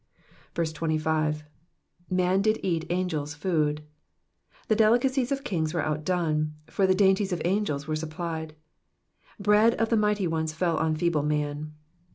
[0.55, 1.43] 25.
[2.11, 3.85] *^Man did eat angels' food,'*^
[4.67, 8.55] The delicacies of kings were outdone, for the dainties of angels were supplied.
[9.39, 11.73] Bread of the mighty ones fell on feeble man.